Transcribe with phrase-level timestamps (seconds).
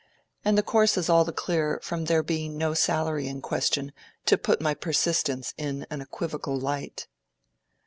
[0.43, 3.91] And the course is all the clearer from there being no salary in question
[4.25, 7.05] to put my persistence in an equivocal light."